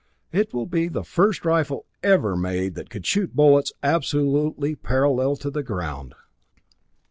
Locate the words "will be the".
0.51-1.03